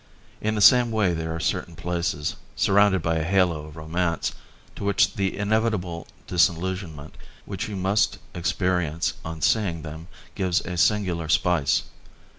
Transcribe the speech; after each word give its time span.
In 0.41 0.55
the 0.55 0.61
same 0.61 0.89
way 0.89 1.13
there 1.13 1.31
are 1.35 1.39
certain 1.39 1.75
places, 1.75 2.35
surrounded 2.55 3.03
by 3.03 3.17
a 3.17 3.23
halo 3.23 3.67
of 3.67 3.77
romance, 3.77 4.31
to 4.75 4.83
which 4.83 5.13
the 5.13 5.37
inevitable 5.37 6.07
disillusionment 6.25 7.13
which 7.45 7.69
you 7.69 7.75
must 7.75 8.17
experience 8.33 9.13
on 9.23 9.43
seeing 9.43 9.83
them 9.83 10.07
gives 10.33 10.59
a 10.61 10.75
singular 10.75 11.29
spice. 11.29 11.83